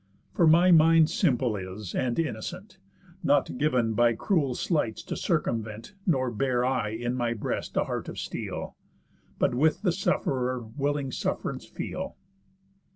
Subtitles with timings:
[0.33, 2.79] For my mind simple is, and innocent,
[3.21, 8.09] Not giv'n by cruel sleights to circumvent, Nor bear I in my breast a heart
[8.09, 8.75] of steel,
[9.37, 12.15] But with the suff'rer willing suff'rance feel."